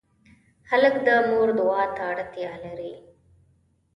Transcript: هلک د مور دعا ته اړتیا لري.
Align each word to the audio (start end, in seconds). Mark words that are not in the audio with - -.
هلک 0.69 0.95
د 1.05 1.09
مور 1.29 1.49
دعا 1.59 1.83
ته 1.95 2.01
اړتیا 2.11 2.51
لري. 2.63 2.93